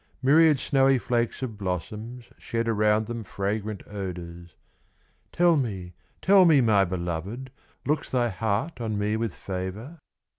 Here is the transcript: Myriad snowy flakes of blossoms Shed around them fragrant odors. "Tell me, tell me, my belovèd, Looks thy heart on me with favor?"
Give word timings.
Myriad 0.23 0.57
snowy 0.59 0.97
flakes 0.97 1.43
of 1.43 1.59
blossoms 1.59 2.25
Shed 2.39 2.67
around 2.67 3.05
them 3.05 3.23
fragrant 3.23 3.83
odors. 3.87 4.55
"Tell 5.31 5.55
me, 5.55 5.93
tell 6.23 6.43
me, 6.43 6.59
my 6.59 6.83
belovèd, 6.85 7.49
Looks 7.85 8.09
thy 8.09 8.29
heart 8.29 8.81
on 8.81 8.97
me 8.97 9.15
with 9.15 9.35
favor?" 9.35 9.99